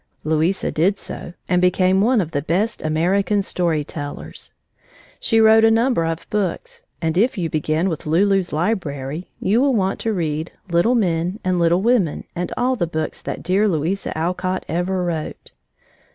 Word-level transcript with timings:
Louisa 0.23 0.71
did 0.71 0.97
so 0.97 1.33
and 1.47 1.61
became 1.61 2.01
one 2.01 2.21
of 2.21 2.31
the 2.31 2.41
best 2.41 2.81
American 2.81 3.43
story 3.43 3.83
tellers. 3.83 4.51
She 5.19 5.39
wrote 5.39 5.63
a 5.63 5.69
number 5.69 6.05
of 6.05 6.27
books, 6.31 6.81
and 7.03 7.19
if 7.19 7.37
you 7.37 7.51
begin 7.51 7.87
with 7.87 8.07
Lulu's 8.07 8.51
Library, 8.51 9.29
you 9.39 9.61
will 9.61 9.73
want 9.75 9.99
to 9.99 10.11
read 10.11 10.53
Little 10.71 10.95
Men 10.95 11.39
and 11.43 11.59
Little 11.59 11.83
Women 11.83 12.23
and 12.35 12.51
all 12.57 12.75
the 12.75 12.87
books 12.87 13.21
that 13.21 13.43
dear 13.43 13.67
Louisa 13.67 14.17
Alcott 14.17 14.65
ever 14.67 15.03
wrote. 15.05 15.51